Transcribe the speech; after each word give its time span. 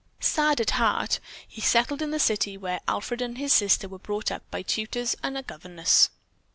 "Sad 0.19 0.59
at 0.59 0.71
heart, 0.71 1.19
he 1.47 1.61
settled 1.61 2.01
in 2.01 2.09
the 2.09 2.17
city 2.17 2.57
where 2.57 2.79
Alfred 2.87 3.21
and 3.21 3.37
his 3.37 3.53
sister 3.53 3.87
were 3.87 3.99
brought 3.99 4.31
up 4.31 4.41
by 4.49 4.63
tutors 4.63 5.15
and 5.21 5.45
governesses." 5.45 6.09